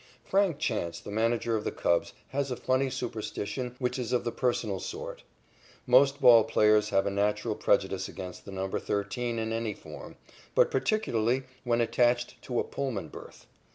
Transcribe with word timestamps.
Frank 0.25 0.57
Chance, 0.57 0.99
the 1.01 1.11
manager 1.11 1.55
of 1.55 1.63
the 1.63 1.71
Cubs, 1.71 2.13
has 2.29 2.49
a 2.49 2.55
funny 2.55 2.89
superstition 2.89 3.75
which 3.77 3.99
is 3.99 4.11
of 4.11 4.23
the 4.23 4.31
personal 4.31 4.79
sort. 4.79 5.21
Most 5.85 6.19
ball 6.19 6.43
players 6.43 6.89
have 6.89 7.05
a 7.05 7.11
natural 7.11 7.53
prejudice 7.53 8.09
against 8.09 8.43
the 8.43 8.51
number 8.51 8.79
"13" 8.79 9.37
in 9.37 9.53
any 9.53 9.75
form, 9.75 10.15
but 10.55 10.71
particularly 10.71 11.43
when 11.63 11.81
attached 11.81 12.41
to 12.41 12.59
a 12.59 12.63
Pullman 12.63 13.09
berth. 13.09 13.45